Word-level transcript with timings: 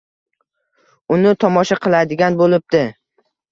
Uni 1.17 1.35
tomosha 1.45 1.79
qiladigan 1.85 2.43
bo‘libdi. 2.43 2.85